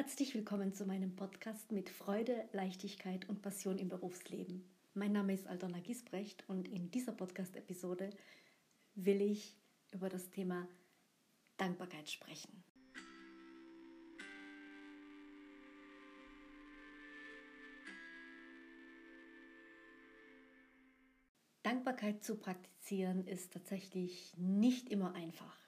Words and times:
Herzlich 0.00 0.32
willkommen 0.36 0.72
zu 0.72 0.86
meinem 0.86 1.16
Podcast 1.16 1.72
mit 1.72 1.90
Freude, 1.90 2.48
Leichtigkeit 2.52 3.28
und 3.28 3.42
Passion 3.42 3.78
im 3.78 3.88
Berufsleben. 3.88 4.64
Mein 4.94 5.10
Name 5.10 5.34
ist 5.34 5.48
Aldona 5.48 5.80
Gisbrecht 5.80 6.48
und 6.48 6.68
in 6.68 6.88
dieser 6.92 7.10
Podcast-Episode 7.10 8.10
will 8.94 9.20
ich 9.20 9.56
über 9.90 10.08
das 10.08 10.30
Thema 10.30 10.68
Dankbarkeit 11.56 12.08
sprechen. 12.08 12.62
Dankbarkeit 21.64 22.22
zu 22.22 22.36
praktizieren 22.36 23.26
ist 23.26 23.52
tatsächlich 23.52 24.32
nicht 24.36 24.90
immer 24.90 25.14
einfach. 25.16 25.67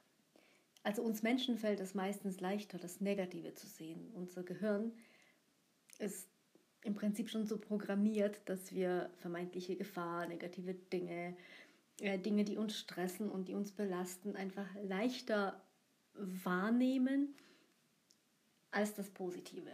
Also 0.82 1.02
uns 1.02 1.22
Menschen 1.22 1.58
fällt 1.58 1.80
es 1.80 1.94
meistens 1.94 2.40
leichter, 2.40 2.78
das 2.78 3.00
Negative 3.00 3.54
zu 3.54 3.66
sehen. 3.66 4.10
Unser 4.14 4.42
Gehirn 4.42 4.92
ist 5.98 6.28
im 6.82 6.94
Prinzip 6.94 7.28
schon 7.28 7.46
so 7.46 7.58
programmiert, 7.58 8.40
dass 8.46 8.72
wir 8.72 9.10
vermeintliche 9.18 9.76
Gefahr, 9.76 10.26
negative 10.26 10.72
Dinge, 10.74 11.36
äh, 12.00 12.18
Dinge, 12.18 12.44
die 12.44 12.56
uns 12.56 12.78
stressen 12.78 13.30
und 13.30 13.48
die 13.48 13.54
uns 13.54 13.72
belasten, 13.72 14.34
einfach 14.36 14.66
leichter 14.82 15.62
wahrnehmen 16.14 17.34
als 18.70 18.94
das 18.94 19.10
Positive. 19.10 19.70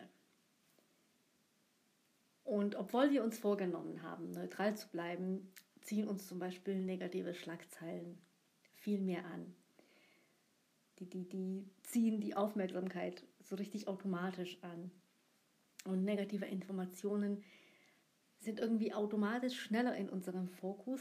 Und 2.42 2.74
obwohl 2.74 3.10
wir 3.10 3.22
uns 3.22 3.38
vorgenommen 3.38 4.02
haben, 4.02 4.32
neutral 4.32 4.76
zu 4.76 4.88
bleiben, 4.88 5.52
ziehen 5.82 6.08
uns 6.08 6.26
zum 6.26 6.40
Beispiel 6.40 6.80
negative 6.80 7.34
Schlagzeilen 7.34 8.18
viel 8.74 9.00
mehr 9.00 9.24
an 9.26 9.54
die, 10.98 11.06
die, 11.08 11.28
die 11.28 11.64
ziehen 11.82 12.20
die 12.20 12.34
Aufmerksamkeit 12.34 13.24
so 13.42 13.56
richtig 13.56 13.88
automatisch 13.88 14.58
an. 14.62 14.90
Und 15.84 16.04
negative 16.04 16.46
Informationen 16.46 17.44
sind 18.38 18.60
irgendwie 18.60 18.92
automatisch 18.92 19.58
schneller 19.60 19.96
in 19.96 20.08
unserem 20.08 20.48
Fokus 20.48 21.00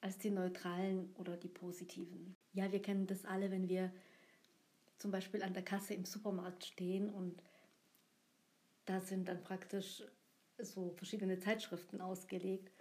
als 0.00 0.18
die 0.18 0.30
neutralen 0.30 1.14
oder 1.16 1.36
die 1.36 1.48
positiven. 1.48 2.36
Ja, 2.52 2.70
wir 2.70 2.80
kennen 2.80 3.06
das 3.06 3.24
alle, 3.24 3.50
wenn 3.50 3.68
wir 3.68 3.92
zum 4.98 5.10
Beispiel 5.10 5.42
an 5.42 5.54
der 5.54 5.64
Kasse 5.64 5.94
im 5.94 6.04
Supermarkt 6.04 6.64
stehen 6.64 7.10
und 7.10 7.42
da 8.84 9.00
sind 9.00 9.28
dann 9.28 9.42
praktisch 9.42 10.02
so 10.58 10.90
verschiedene 10.90 11.38
Zeitschriften 11.38 12.00
ausgelegt. 12.00 12.77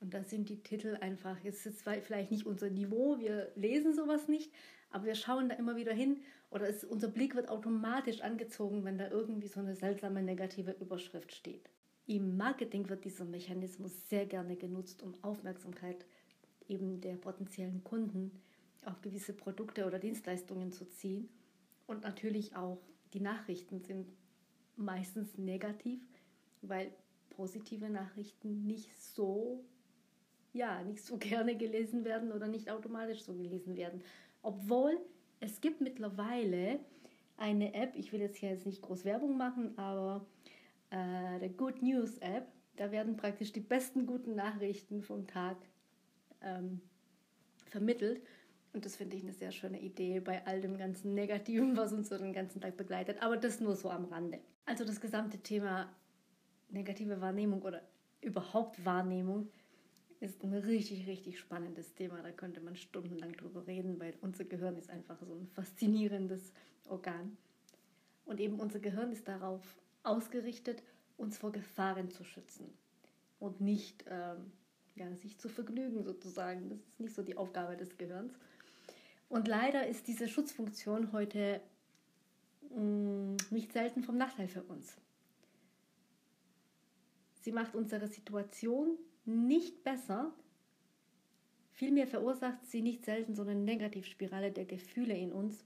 Und 0.00 0.14
da 0.14 0.24
sind 0.24 0.48
die 0.48 0.62
Titel 0.62 0.96
einfach, 1.00 1.36
es 1.44 1.66
ist 1.66 1.82
vielleicht 1.82 2.30
nicht 2.30 2.46
unser 2.46 2.70
Niveau, 2.70 3.18
wir 3.18 3.52
lesen 3.54 3.94
sowas 3.94 4.28
nicht, 4.28 4.50
aber 4.90 5.04
wir 5.04 5.14
schauen 5.14 5.50
da 5.50 5.54
immer 5.56 5.76
wieder 5.76 5.92
hin 5.92 6.22
oder 6.50 6.68
es, 6.68 6.84
unser 6.84 7.08
Blick 7.08 7.34
wird 7.34 7.48
automatisch 7.48 8.22
angezogen, 8.22 8.84
wenn 8.84 8.98
da 8.98 9.08
irgendwie 9.08 9.48
so 9.48 9.60
eine 9.60 9.76
seltsame 9.76 10.22
negative 10.22 10.72
Überschrift 10.80 11.32
steht. 11.32 11.68
Im 12.06 12.36
Marketing 12.36 12.88
wird 12.88 13.04
dieser 13.04 13.24
Mechanismus 13.24 14.08
sehr 14.08 14.26
gerne 14.26 14.56
genutzt, 14.56 15.02
um 15.02 15.12
Aufmerksamkeit 15.22 16.06
eben 16.66 17.00
der 17.00 17.14
potenziellen 17.14 17.84
Kunden 17.84 18.32
auf 18.84 19.00
gewisse 19.02 19.32
Produkte 19.32 19.86
oder 19.86 19.98
Dienstleistungen 19.98 20.72
zu 20.72 20.88
ziehen. 20.88 21.28
Und 21.86 22.02
natürlich 22.02 22.56
auch 22.56 22.78
die 23.12 23.20
Nachrichten 23.20 23.80
sind 23.82 24.08
meistens 24.76 25.36
negativ, 25.36 26.00
weil 26.62 26.90
positive 27.30 27.90
Nachrichten 27.90 28.66
nicht 28.66 28.90
so 29.00 29.64
ja, 30.52 30.82
nicht 30.82 31.04
so 31.04 31.16
gerne 31.18 31.56
gelesen 31.56 32.04
werden 32.04 32.32
oder 32.32 32.48
nicht 32.48 32.70
automatisch 32.70 33.22
so 33.22 33.34
gelesen 33.34 33.76
werden. 33.76 34.02
Obwohl 34.42 34.98
es 35.40 35.60
gibt 35.60 35.80
mittlerweile 35.80 36.80
eine 37.36 37.74
App, 37.74 37.94
ich 37.96 38.12
will 38.12 38.20
jetzt 38.20 38.36
hier 38.36 38.50
jetzt 38.50 38.66
nicht 38.66 38.82
groß 38.82 39.04
Werbung 39.04 39.36
machen, 39.36 39.76
aber 39.78 40.26
äh, 40.90 41.38
der 41.38 41.48
Good 41.48 41.82
News 41.82 42.18
App, 42.18 42.46
da 42.76 42.90
werden 42.92 43.16
praktisch 43.16 43.52
die 43.52 43.60
besten 43.60 44.06
guten 44.06 44.34
Nachrichten 44.34 45.02
vom 45.02 45.26
Tag 45.26 45.56
ähm, 46.42 46.80
vermittelt. 47.66 48.22
Und 48.72 48.84
das 48.84 48.96
finde 48.96 49.16
ich 49.16 49.22
eine 49.22 49.32
sehr 49.32 49.50
schöne 49.50 49.80
Idee 49.80 50.20
bei 50.20 50.46
all 50.46 50.60
dem 50.60 50.76
ganzen 50.76 51.14
Negativen, 51.14 51.76
was 51.76 51.92
uns 51.92 52.08
so 52.08 52.18
den 52.18 52.32
ganzen 52.32 52.60
Tag 52.60 52.76
begleitet. 52.76 53.22
Aber 53.22 53.36
das 53.36 53.60
nur 53.60 53.76
so 53.76 53.90
am 53.90 54.04
Rande. 54.04 54.40
Also 54.66 54.84
das 54.84 55.00
gesamte 55.00 55.38
Thema 55.38 55.90
negative 56.68 57.20
Wahrnehmung 57.20 57.62
oder 57.62 57.82
überhaupt 58.20 58.84
Wahrnehmung 58.84 59.48
ist 60.20 60.42
ein 60.44 60.52
richtig, 60.52 61.06
richtig 61.06 61.38
spannendes 61.38 61.94
Thema. 61.94 62.22
Da 62.22 62.30
könnte 62.30 62.60
man 62.60 62.76
stundenlang 62.76 63.32
drüber 63.32 63.66
reden, 63.66 63.98
weil 63.98 64.14
unser 64.20 64.44
Gehirn 64.44 64.76
ist 64.76 64.90
einfach 64.90 65.18
so 65.22 65.34
ein 65.34 65.46
faszinierendes 65.46 66.52
Organ. 66.88 67.36
Und 68.26 68.38
eben 68.38 68.60
unser 68.60 68.78
Gehirn 68.78 69.12
ist 69.12 69.26
darauf 69.26 69.62
ausgerichtet, 70.02 70.82
uns 71.16 71.38
vor 71.38 71.52
Gefahren 71.52 72.10
zu 72.10 72.24
schützen 72.24 72.72
und 73.38 73.60
nicht 73.60 74.04
ähm, 74.08 74.52
ja, 74.94 75.14
sich 75.16 75.38
zu 75.38 75.48
vergnügen 75.48 76.04
sozusagen. 76.04 76.68
Das 76.68 76.78
ist 76.78 77.00
nicht 77.00 77.14
so 77.14 77.22
die 77.22 77.36
Aufgabe 77.36 77.76
des 77.76 77.96
Gehirns. 77.96 78.34
Und 79.28 79.48
leider 79.48 79.86
ist 79.86 80.06
diese 80.06 80.28
Schutzfunktion 80.28 81.12
heute 81.12 81.60
mh, 82.70 82.80
mm, 82.80 83.36
nicht 83.50 83.72
selten 83.72 84.02
vom 84.02 84.18
Nachteil 84.18 84.48
für 84.48 84.62
uns. 84.64 84.96
Sie 87.42 87.52
macht 87.52 87.74
unsere 87.74 88.06
Situation 88.06 88.98
nicht 89.24 89.84
besser, 89.84 90.32
vielmehr 91.72 92.06
verursacht 92.06 92.64
sie 92.66 92.82
nicht 92.82 93.04
selten 93.04 93.34
so 93.34 93.42
eine 93.42 93.54
Negativspirale 93.54 94.52
der 94.52 94.64
Gefühle 94.64 95.16
in 95.16 95.32
uns, 95.32 95.64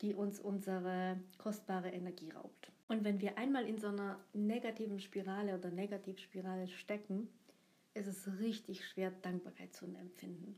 die 0.00 0.14
uns 0.14 0.40
unsere 0.40 1.20
kostbare 1.38 1.90
Energie 1.90 2.30
raubt. 2.30 2.72
Und 2.88 3.04
wenn 3.04 3.20
wir 3.20 3.38
einmal 3.38 3.66
in 3.66 3.78
so 3.78 3.88
einer 3.88 4.22
negativen 4.34 5.00
Spirale 5.00 5.54
oder 5.54 5.70
Negativspirale 5.70 6.68
stecken, 6.68 7.28
ist 7.94 8.06
es 8.06 8.38
richtig 8.38 8.84
schwer, 8.86 9.10
Dankbarkeit 9.10 9.72
zu 9.74 9.86
empfinden. 9.86 10.56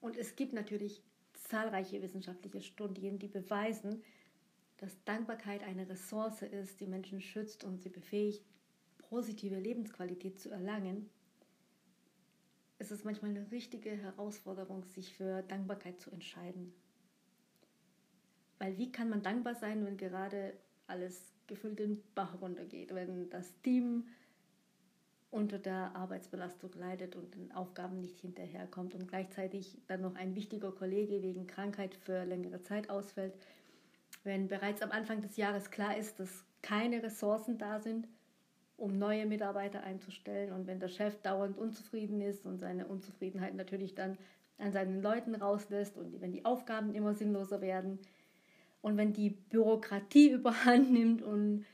Und 0.00 0.16
es 0.16 0.36
gibt 0.36 0.52
natürlich 0.52 1.02
zahlreiche 1.34 2.02
wissenschaftliche 2.02 2.60
Studien, 2.60 3.18
die 3.18 3.28
beweisen, 3.28 4.02
dass 4.76 5.02
Dankbarkeit 5.04 5.62
eine 5.62 5.88
Ressource 5.88 6.42
ist, 6.42 6.80
die 6.80 6.86
Menschen 6.86 7.20
schützt 7.20 7.64
und 7.64 7.80
sie 7.80 7.88
befähigt, 7.88 8.44
positive 9.08 9.56
Lebensqualität 9.56 10.38
zu 10.38 10.50
erlangen, 10.50 11.08
ist 12.78 12.92
es 12.92 13.04
manchmal 13.04 13.32
eine 13.32 13.50
richtige 13.50 13.90
Herausforderung, 13.90 14.84
sich 14.84 15.14
für 15.14 15.42
Dankbarkeit 15.42 16.00
zu 16.00 16.10
entscheiden. 16.10 16.72
Weil 18.58 18.78
wie 18.78 18.92
kann 18.92 19.08
man 19.08 19.22
dankbar 19.22 19.54
sein, 19.54 19.84
wenn 19.84 19.96
gerade 19.96 20.54
alles 20.86 21.32
gefüllt 21.46 21.78
den 21.78 22.02
Bach 22.14 22.40
runtergeht, 22.40 22.94
wenn 22.94 23.30
das 23.30 23.52
Team 23.62 24.08
unter 25.30 25.58
der 25.58 25.94
Arbeitsbelastung 25.94 26.72
leidet 26.74 27.14
und 27.14 27.34
den 27.34 27.52
Aufgaben 27.52 28.00
nicht 28.00 28.20
hinterherkommt 28.20 28.94
und 28.94 29.08
gleichzeitig 29.08 29.78
dann 29.86 30.00
noch 30.00 30.14
ein 30.14 30.34
wichtiger 30.34 30.72
Kollege 30.72 31.22
wegen 31.22 31.46
Krankheit 31.46 31.94
für 31.94 32.24
längere 32.24 32.62
Zeit 32.62 32.88
ausfällt, 32.88 33.34
wenn 34.24 34.48
bereits 34.48 34.82
am 34.82 34.90
Anfang 34.90 35.20
des 35.20 35.36
Jahres 35.36 35.70
klar 35.70 35.96
ist, 35.96 36.18
dass 36.18 36.44
keine 36.62 37.02
Ressourcen 37.02 37.58
da 37.58 37.80
sind 37.80 38.08
um 38.78 38.96
neue 38.96 39.26
Mitarbeiter 39.26 39.82
einzustellen. 39.82 40.52
Und 40.52 40.66
wenn 40.66 40.80
der 40.80 40.88
Chef 40.88 41.20
dauernd 41.20 41.58
unzufrieden 41.58 42.20
ist 42.22 42.46
und 42.46 42.58
seine 42.58 42.86
Unzufriedenheit 42.86 43.54
natürlich 43.54 43.94
dann 43.94 44.16
an 44.56 44.72
seinen 44.72 45.02
Leuten 45.02 45.34
rauslässt 45.34 45.96
und 45.98 46.20
wenn 46.20 46.32
die 46.32 46.44
Aufgaben 46.44 46.94
immer 46.94 47.14
sinnloser 47.14 47.60
werden 47.60 47.98
und 48.80 48.96
wenn 48.96 49.12
die 49.12 49.30
Bürokratie 49.30 50.30
überhand 50.32 50.90
nimmt 50.92 51.22
und 51.22 51.66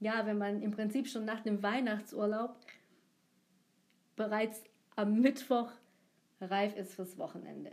ja, 0.00 0.26
wenn 0.26 0.38
man 0.38 0.62
im 0.62 0.70
Prinzip 0.70 1.08
schon 1.08 1.24
nach 1.24 1.40
dem 1.40 1.62
Weihnachtsurlaub 1.62 2.56
bereits 4.16 4.62
am 4.96 5.20
Mittwoch 5.20 5.70
reif 6.40 6.76
ist 6.76 6.94
fürs 6.94 7.18
Wochenende 7.18 7.72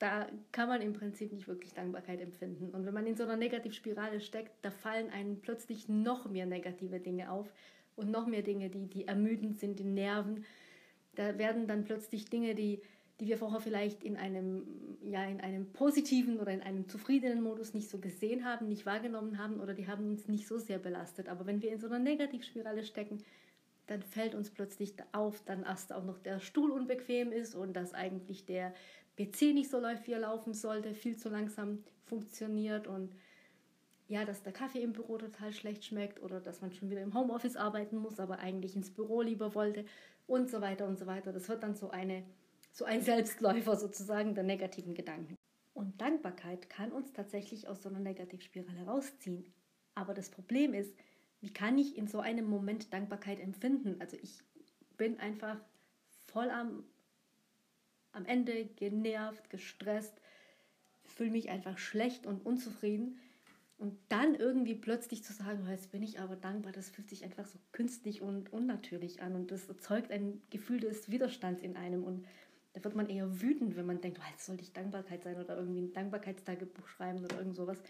da 0.00 0.26
kann 0.50 0.66
man 0.66 0.80
im 0.80 0.94
Prinzip 0.94 1.30
nicht 1.30 1.46
wirklich 1.46 1.74
Dankbarkeit 1.74 2.20
empfinden. 2.22 2.70
Und 2.70 2.86
wenn 2.86 2.94
man 2.94 3.06
in 3.06 3.16
so 3.16 3.22
einer 3.22 3.36
Negativspirale 3.36 4.20
steckt, 4.20 4.52
da 4.62 4.70
fallen 4.70 5.10
einem 5.10 5.40
plötzlich 5.40 5.90
noch 5.90 6.28
mehr 6.28 6.46
negative 6.46 7.00
Dinge 7.00 7.30
auf 7.30 7.52
und 7.96 8.10
noch 8.10 8.26
mehr 8.26 8.42
Dinge, 8.42 8.70
die, 8.70 8.86
die 8.86 9.06
ermüdend 9.06 9.60
sind, 9.60 9.78
die 9.78 9.84
Nerven. 9.84 10.46
Da 11.16 11.36
werden 11.36 11.66
dann 11.66 11.84
plötzlich 11.84 12.24
Dinge, 12.24 12.54
die, 12.54 12.80
die 13.20 13.28
wir 13.28 13.36
vorher 13.36 13.60
vielleicht 13.60 14.02
in 14.02 14.16
einem, 14.16 14.62
ja, 15.02 15.22
in 15.26 15.38
einem 15.42 15.70
positiven 15.70 16.40
oder 16.40 16.52
in 16.52 16.62
einem 16.62 16.88
zufriedenen 16.88 17.42
Modus 17.42 17.74
nicht 17.74 17.90
so 17.90 17.98
gesehen 17.98 18.46
haben, 18.46 18.68
nicht 18.68 18.86
wahrgenommen 18.86 19.36
haben 19.36 19.60
oder 19.60 19.74
die 19.74 19.86
haben 19.86 20.08
uns 20.08 20.28
nicht 20.28 20.48
so 20.48 20.56
sehr 20.56 20.78
belastet. 20.78 21.28
Aber 21.28 21.44
wenn 21.44 21.60
wir 21.60 21.70
in 21.72 21.78
so 21.78 21.88
einer 21.88 21.98
Negativspirale 21.98 22.84
stecken, 22.84 23.18
dann 23.86 24.02
fällt 24.02 24.36
uns 24.36 24.50
plötzlich 24.50 24.94
auf, 25.12 25.42
dann 25.44 25.64
erst 25.64 25.92
auch 25.92 26.04
noch 26.04 26.18
der 26.18 26.38
Stuhl 26.38 26.70
unbequem 26.70 27.32
ist 27.32 27.56
und 27.56 27.74
dass 27.74 27.92
eigentlich 27.92 28.46
der 28.46 28.72
PC 29.20 29.52
nicht 29.52 29.70
so 29.70 29.78
läuft, 29.78 30.06
wie 30.06 30.12
er 30.12 30.20
laufen 30.20 30.54
sollte, 30.54 30.94
viel 30.94 31.16
zu 31.16 31.28
langsam 31.28 31.84
funktioniert 32.06 32.86
und 32.86 33.14
ja, 34.08 34.24
dass 34.24 34.42
der 34.42 34.52
Kaffee 34.52 34.82
im 34.82 34.92
Büro 34.92 35.18
total 35.18 35.52
schlecht 35.52 35.84
schmeckt 35.84 36.20
oder 36.22 36.40
dass 36.40 36.60
man 36.60 36.72
schon 36.72 36.90
wieder 36.90 37.02
im 37.02 37.14
Homeoffice 37.14 37.56
arbeiten 37.56 37.96
muss, 37.96 38.18
aber 38.18 38.38
eigentlich 38.40 38.74
ins 38.74 38.90
Büro 38.90 39.22
lieber 39.22 39.54
wollte 39.54 39.84
und 40.26 40.50
so 40.50 40.60
weiter 40.60 40.86
und 40.86 40.98
so 40.98 41.06
weiter. 41.06 41.32
Das 41.32 41.48
wird 41.48 41.62
dann 41.62 41.76
so, 41.76 41.90
eine, 41.90 42.24
so 42.72 42.84
ein 42.84 43.02
Selbstläufer 43.02 43.76
sozusagen 43.76 44.34
der 44.34 44.42
negativen 44.42 44.94
Gedanken. 44.94 45.36
Und 45.74 46.00
Dankbarkeit 46.00 46.68
kann 46.68 46.90
uns 46.90 47.12
tatsächlich 47.12 47.68
aus 47.68 47.82
so 47.82 47.88
einer 47.88 48.00
Negativspirale 48.00 48.78
herausziehen. 48.78 49.44
Aber 49.94 50.14
das 50.14 50.30
Problem 50.30 50.74
ist, 50.74 50.92
wie 51.40 51.52
kann 51.52 51.78
ich 51.78 51.96
in 51.96 52.08
so 52.08 52.20
einem 52.20 52.46
Moment 52.46 52.92
Dankbarkeit 52.92 53.38
empfinden? 53.38 53.96
Also 54.00 54.16
ich 54.20 54.40
bin 54.96 55.20
einfach 55.20 55.56
voll 56.26 56.50
am, 56.50 56.84
am 58.12 58.24
Ende 58.26 58.64
genervt, 58.64 59.50
gestresst, 59.50 60.20
fühle 61.04 61.30
mich 61.30 61.50
einfach 61.50 61.78
schlecht 61.78 62.26
und 62.26 62.44
unzufrieden. 62.44 63.18
Und 63.78 63.96
dann 64.10 64.34
irgendwie 64.34 64.74
plötzlich 64.74 65.24
zu 65.24 65.32
sagen, 65.32 65.66
jetzt 65.70 65.90
bin 65.90 66.02
ich 66.02 66.20
aber 66.20 66.36
dankbar, 66.36 66.70
das 66.70 66.90
fühlt 66.90 67.08
sich 67.08 67.24
einfach 67.24 67.46
so 67.46 67.58
künstlich 67.72 68.20
und 68.20 68.52
unnatürlich 68.52 69.22
an. 69.22 69.34
Und 69.34 69.50
das 69.50 69.68
erzeugt 69.68 70.10
ein 70.10 70.42
Gefühl 70.50 70.80
des 70.80 71.10
Widerstands 71.10 71.62
in 71.62 71.76
einem. 71.76 72.04
Und 72.04 72.26
da 72.74 72.84
wird 72.84 72.94
man 72.94 73.08
eher 73.08 73.40
wütend, 73.40 73.76
wenn 73.76 73.86
man 73.86 74.02
denkt, 74.02 74.20
oh, 74.20 74.30
jetzt 74.30 74.44
sollte 74.44 74.62
ich 74.62 74.74
Dankbarkeit 74.74 75.22
sein 75.22 75.40
oder 75.40 75.56
irgendwie 75.56 75.80
ein 75.80 75.92
Dankbarkeitstagebuch 75.94 76.86
schreiben 76.88 77.24
oder 77.24 77.38
irgend 77.38 77.56
sowas. 77.56 77.82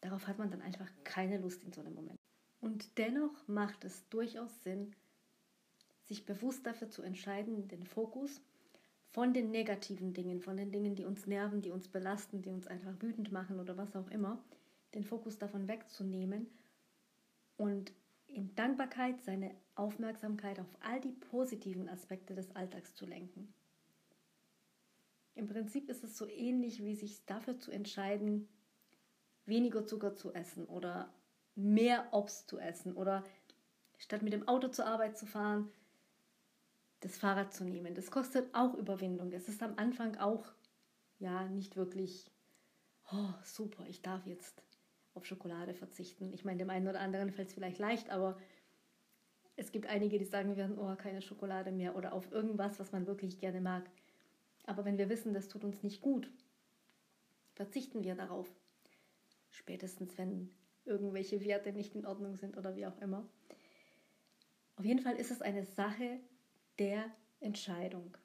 Darauf 0.00 0.28
hat 0.28 0.38
man 0.38 0.50
dann 0.50 0.62
einfach 0.62 0.90
keine 1.02 1.38
Lust 1.38 1.64
in 1.64 1.72
so 1.72 1.80
einem 1.80 1.94
Moment. 1.94 2.18
Und 2.60 2.96
dennoch 2.96 3.48
macht 3.48 3.84
es 3.84 4.08
durchaus 4.10 4.62
Sinn, 4.62 4.94
sich 6.04 6.26
bewusst 6.26 6.64
dafür 6.64 6.90
zu 6.90 7.02
entscheiden, 7.02 7.66
den 7.66 7.82
Fokus 7.82 8.40
von 9.14 9.32
den 9.32 9.52
negativen 9.52 10.12
Dingen, 10.12 10.40
von 10.40 10.56
den 10.56 10.72
Dingen, 10.72 10.96
die 10.96 11.04
uns 11.04 11.28
nerven, 11.28 11.62
die 11.62 11.70
uns 11.70 11.86
belasten, 11.86 12.42
die 12.42 12.50
uns 12.50 12.66
einfach 12.66 13.00
wütend 13.00 13.30
machen 13.30 13.60
oder 13.60 13.76
was 13.76 13.94
auch 13.94 14.10
immer, 14.10 14.42
den 14.92 15.04
Fokus 15.04 15.38
davon 15.38 15.68
wegzunehmen 15.68 16.48
und 17.56 17.92
in 18.26 18.52
Dankbarkeit 18.56 19.22
seine 19.22 19.54
Aufmerksamkeit 19.76 20.58
auf 20.58 20.66
all 20.80 21.00
die 21.00 21.12
positiven 21.12 21.88
Aspekte 21.88 22.34
des 22.34 22.56
Alltags 22.56 22.96
zu 22.96 23.06
lenken. 23.06 23.54
Im 25.36 25.46
Prinzip 25.46 25.88
ist 25.88 26.02
es 26.02 26.18
so 26.18 26.26
ähnlich 26.26 26.82
wie 26.82 26.96
sich 26.96 27.24
dafür 27.24 27.56
zu 27.60 27.70
entscheiden, 27.70 28.48
weniger 29.46 29.86
Zucker 29.86 30.16
zu 30.16 30.34
essen 30.34 30.66
oder 30.66 31.14
mehr 31.54 32.08
Obst 32.10 32.48
zu 32.48 32.58
essen 32.58 32.94
oder 32.94 33.22
statt 33.96 34.22
mit 34.22 34.32
dem 34.32 34.48
Auto 34.48 34.66
zur 34.66 34.86
Arbeit 34.86 35.16
zu 35.16 35.24
fahren, 35.24 35.70
das 37.04 37.18
Fahrrad 37.18 37.52
zu 37.52 37.64
nehmen. 37.64 37.94
Das 37.94 38.10
kostet 38.10 38.52
auch 38.54 38.74
Überwindung. 38.74 39.30
Es 39.32 39.48
ist 39.48 39.62
am 39.62 39.74
Anfang 39.76 40.16
auch 40.16 40.46
ja 41.18 41.46
nicht 41.48 41.76
wirklich 41.76 42.30
oh, 43.12 43.34
super, 43.44 43.84
ich 43.88 44.02
darf 44.02 44.26
jetzt 44.26 44.62
auf 45.14 45.26
Schokolade 45.26 45.74
verzichten. 45.74 46.32
Ich 46.32 46.44
meine, 46.44 46.58
dem 46.58 46.70
einen 46.70 46.88
oder 46.88 47.00
anderen 47.00 47.30
fällt 47.30 47.48
es 47.48 47.54
vielleicht 47.54 47.78
leicht, 47.78 48.10
aber 48.10 48.36
es 49.56 49.70
gibt 49.70 49.86
einige, 49.86 50.18
die 50.18 50.24
sagen 50.24 50.56
werden, 50.56 50.78
oh, 50.78 50.96
keine 50.96 51.22
Schokolade 51.22 51.70
mehr 51.70 51.94
oder 51.94 52.12
auf 52.12 52.32
irgendwas, 52.32 52.80
was 52.80 52.90
man 52.90 53.06
wirklich 53.06 53.38
gerne 53.38 53.60
mag. 53.60 53.88
Aber 54.66 54.84
wenn 54.84 54.98
wir 54.98 55.08
wissen, 55.08 55.34
das 55.34 55.48
tut 55.48 55.62
uns 55.62 55.82
nicht 55.82 56.00
gut, 56.00 56.28
verzichten 57.52 58.02
wir 58.02 58.14
darauf. 58.14 58.50
Spätestens, 59.50 60.18
wenn 60.18 60.50
irgendwelche 60.84 61.44
Werte 61.44 61.72
nicht 61.72 61.94
in 61.94 62.06
Ordnung 62.06 62.34
sind 62.36 62.56
oder 62.56 62.74
wie 62.74 62.86
auch 62.86 62.98
immer. 63.00 63.28
Auf 64.76 64.84
jeden 64.84 65.00
Fall 65.00 65.16
ist 65.16 65.30
es 65.30 65.42
eine 65.42 65.64
Sache 65.64 66.18
der 66.78 67.10
Entscheidung. 67.40 68.16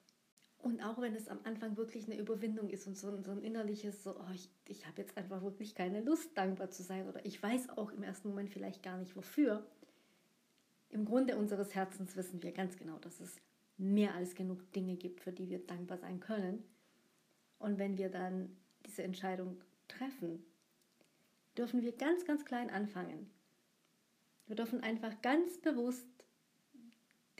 Und 0.58 0.82
auch 0.82 1.00
wenn 1.00 1.14
es 1.14 1.28
am 1.28 1.40
Anfang 1.44 1.76
wirklich 1.76 2.06
eine 2.06 2.18
Überwindung 2.18 2.68
ist 2.68 2.86
und 2.86 2.96
so 2.96 3.08
ein, 3.08 3.22
so 3.22 3.30
ein 3.30 3.42
innerliches, 3.42 4.04
so, 4.04 4.14
oh, 4.18 4.32
ich, 4.34 4.50
ich 4.68 4.86
habe 4.86 5.00
jetzt 5.00 5.16
einfach 5.16 5.42
wirklich 5.42 5.74
keine 5.74 6.02
Lust, 6.02 6.36
dankbar 6.36 6.70
zu 6.70 6.82
sein 6.82 7.08
oder 7.08 7.24
ich 7.24 7.42
weiß 7.42 7.70
auch 7.70 7.92
im 7.92 8.02
ersten 8.02 8.28
Moment 8.28 8.50
vielleicht 8.50 8.82
gar 8.82 8.98
nicht 8.98 9.16
wofür. 9.16 9.66
Im 10.90 11.06
Grunde 11.06 11.38
unseres 11.38 11.74
Herzens 11.74 12.14
wissen 12.16 12.42
wir 12.42 12.52
ganz 12.52 12.76
genau, 12.76 12.98
dass 12.98 13.20
es 13.20 13.36
mehr 13.78 14.14
als 14.14 14.34
genug 14.34 14.70
Dinge 14.72 14.96
gibt, 14.96 15.22
für 15.22 15.32
die 15.32 15.48
wir 15.48 15.66
dankbar 15.66 15.96
sein 15.96 16.20
können. 16.20 16.62
Und 17.58 17.78
wenn 17.78 17.96
wir 17.96 18.10
dann 18.10 18.54
diese 18.84 19.02
Entscheidung 19.02 19.62
treffen, 19.88 20.44
dürfen 21.56 21.82
wir 21.82 21.92
ganz, 21.92 22.26
ganz 22.26 22.44
klein 22.44 22.68
anfangen. 22.70 23.30
Wir 24.46 24.56
dürfen 24.56 24.82
einfach 24.82 25.22
ganz 25.22 25.58
bewusst 25.58 26.06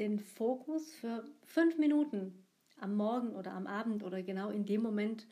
den 0.01 0.19
Fokus 0.19 0.93
für 0.95 1.25
fünf 1.45 1.79
Minuten 1.79 2.47
am 2.81 2.97
Morgen 2.97 3.37
oder 3.37 3.53
am 3.53 3.67
Abend 3.67 4.03
oder 4.03 4.23
genau 4.23 4.51
in 4.51 4.65
dem 4.65 4.83
Moment, 4.83 5.27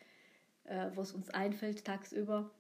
äh, 0.65 0.91
wo 0.95 1.01
es 1.01 1.13
uns 1.13 1.31
einfällt, 1.31 1.85
tagsüber, 1.85 2.51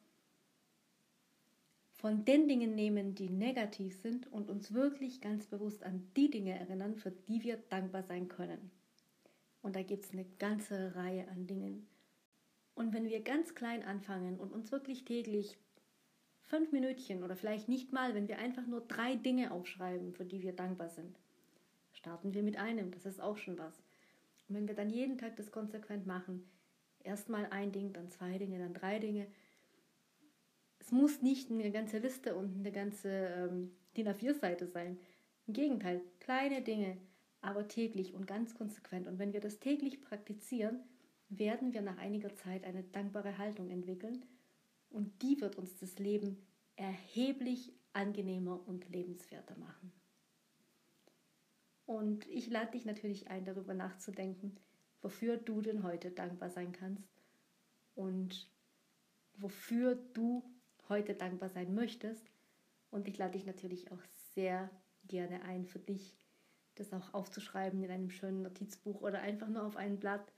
von 1.93 2.25
den 2.25 2.49
Dingen 2.49 2.75
nehmen, 2.75 3.15
die 3.15 3.29
negativ 3.29 4.01
sind 4.01 4.33
und 4.33 4.49
uns 4.49 4.73
wirklich 4.73 5.21
ganz 5.21 5.47
bewusst 5.47 5.83
an 5.83 6.09
die 6.17 6.31
Dinge 6.31 6.59
erinnern, 6.59 6.95
für 6.95 7.11
die 7.11 7.43
wir 7.43 7.57
dankbar 7.57 8.05
sein 8.05 8.29
können. 8.29 8.71
Und 9.63 9.77
da 9.77 9.83
gibt 9.83 10.05
es 10.07 10.13
eine 10.13 10.25
ganze 10.39 10.95
Reihe 10.95 11.29
an 11.29 11.47
Dingen. 11.47 11.89
Und 12.75 12.95
wenn 12.95 13.09
wir 13.09 13.21
ganz 13.23 13.55
klein 13.55 13.83
anfangen 13.83 14.39
und 14.39 14.53
uns 14.53 14.71
wirklich 14.71 15.05
täglich 15.05 15.59
fünf 16.45 16.71
Minütchen 16.71 17.25
oder 17.25 17.37
vielleicht 17.37 17.69
nicht 17.69 17.93
mal, 17.93 18.15
wenn 18.15 18.29
wir 18.29 18.39
einfach 18.39 18.67
nur 18.67 18.81
drei 18.81 19.17
Dinge 19.17 19.51
aufschreiben, 19.51 20.15
für 20.15 20.25
die 20.25 20.41
wir 20.41 20.53
dankbar 20.53 20.89
sind, 20.89 21.19
starten 21.99 22.33
wir 22.33 22.43
mit 22.43 22.57
einem, 22.57 22.91
das 22.91 23.05
ist 23.05 23.21
auch 23.21 23.37
schon 23.37 23.59
was. 23.59 23.77
Und 24.49 24.55
wenn 24.55 24.69
wir 24.69 24.75
dann 24.75 24.89
jeden 24.89 25.19
Tag 25.19 25.37
das 25.37 25.51
konsequent 25.51 26.07
machen, 26.07 26.49
erstmal 27.05 27.47
ein 27.47 27.73
Ding, 27.73 27.93
dann 27.93 28.09
zwei 28.09 28.39
Dinge, 28.39 28.59
dann 28.59 28.73
drei 28.73 28.99
Dinge, 28.99 29.27
es 30.79 30.93
muss 30.93 31.21
nicht 31.21 31.51
eine 31.51 31.71
ganze 31.71 31.99
Liste 31.99 32.35
und 32.35 32.59
eine 32.59 32.73
ganze 32.73 33.11
ähm, 33.11 33.73
DIN 33.97 34.09
A4-Seite 34.09 34.67
sein. 34.67 34.99
Im 35.47 35.55
Gegenteil, 35.55 36.01
kleine 36.21 36.63
Dinge, 36.63 36.97
aber 37.41 37.69
täglich 37.69 38.15
und 38.15 38.27
ganz 38.27 38.55
konsequent. 38.55 39.07
Und 39.07 39.19
wenn 39.19 39.33
wir 39.33 39.41
das 39.41 39.59
täglich 39.59 40.01
praktizieren, 40.01 40.81
werden 41.29 41.75
wir 41.75 41.83
nach 41.83 41.99
einiger 41.99 42.35
Zeit 42.37 42.65
eine 42.65 42.85
dankbare 42.85 43.37
Haltung 43.37 43.71
entwickeln 43.71 44.25
und 44.89 45.23
die 45.23 45.41
wird 45.41 45.57
uns 45.57 45.77
das 45.79 45.99
Leben 45.99 46.47
erheblich 46.77 47.73
angenehmer 47.93 48.67
und 48.67 48.89
lebenswerter 48.89 49.59
machen. 49.59 49.93
Und 51.89 52.29
ich 52.29 52.51
lade 52.51 52.73
dich 52.73 52.85
natürlich 52.85 53.31
ein, 53.31 53.47
darüber 53.47 53.73
nachzudenken, 53.73 54.55
wofür 55.01 55.39
du 55.39 55.63
denn 55.63 55.83
heute 55.83 56.11
dankbar 56.11 56.51
sein 56.51 56.71
kannst 56.73 57.09
und 57.95 58.53
wofür 59.39 59.95
du 59.95 60.45
heute 60.91 61.15
dankbar 61.15 61.49
sein 61.49 61.75
möchtest. 61.75 62.31
Und 62.91 63.09
ich 63.09 63.17
lade 63.17 63.33
dich 63.33 63.47
natürlich 63.47 63.91
auch 63.91 64.03
sehr 64.35 64.69
gerne 65.07 65.41
ein, 65.45 65.65
für 65.65 65.79
dich 65.79 66.19
das 66.75 66.93
auch 66.93 67.15
aufzuschreiben 67.15 67.83
in 67.83 67.91
einem 67.91 68.11
schönen 68.11 68.43
Notizbuch 68.43 69.01
oder 69.01 69.23
einfach 69.23 69.49
nur 69.49 69.65
auf 69.65 69.77
ein 69.79 69.99
Blatt. 69.99 70.31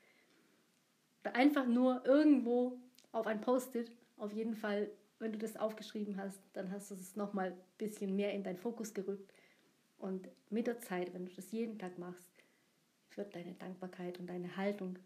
Oder 1.23 1.35
einfach 1.35 1.67
nur 1.67 2.07
irgendwo 2.07 2.79
auf 3.11 3.27
ein 3.27 3.41
Post-it. 3.41 3.91
Auf 4.19 4.33
jeden 4.33 4.55
Fall, 4.55 4.89
wenn 5.19 5.33
du 5.33 5.39
das 5.39 5.57
aufgeschrieben 5.57 6.17
hast, 6.17 6.41
dann 6.53 6.71
hast 6.71 6.93
du 6.93 6.95
es 6.95 7.17
nochmal 7.17 7.51
ein 7.51 7.61
bisschen 7.77 8.15
mehr 8.15 8.35
in 8.35 8.45
deinen 8.45 8.57
Fokus 8.57 8.95
gerückt. 8.95 9.35
Und 10.01 10.29
mit 10.49 10.67
der 10.67 10.81
Zeit, 10.81 11.13
wenn 11.13 11.27
du 11.27 11.33
das 11.33 11.53
jeden 11.53 11.79
Tag 11.79 11.99
machst, 11.99 12.25
wird 13.17 13.35
deine 13.35 13.53
Dankbarkeit 13.55 14.19
und 14.19 14.29
deine 14.29 14.57
Haltung 14.57 14.99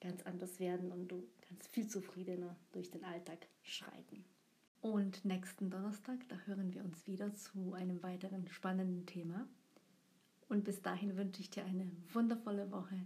ganz 0.00 0.22
anders 0.24 0.58
werden 0.58 0.90
und 0.90 1.08
du 1.08 1.22
kannst 1.42 1.68
viel 1.68 1.86
zufriedener 1.86 2.56
durch 2.72 2.90
den 2.90 3.04
Alltag 3.04 3.46
schreiten. 3.62 4.24
Und 4.80 5.24
nächsten 5.24 5.70
Donnerstag, 5.70 6.18
da 6.28 6.36
hören 6.46 6.74
wir 6.74 6.82
uns 6.82 7.06
wieder 7.06 7.32
zu 7.34 7.74
einem 7.74 8.02
weiteren 8.02 8.48
spannenden 8.48 9.06
Thema. 9.06 9.46
Und 10.48 10.64
bis 10.64 10.82
dahin 10.82 11.16
wünsche 11.16 11.40
ich 11.40 11.50
dir 11.50 11.64
eine 11.64 11.88
wundervolle 12.12 12.72
Woche 12.72 12.98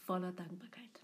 voller 0.00 0.32
Dankbarkeit. 0.32 1.03